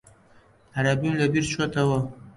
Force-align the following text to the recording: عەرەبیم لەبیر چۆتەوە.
عەرەبیم 0.77 1.13
لەبیر 1.21 1.45
چۆتەوە. 1.51 1.99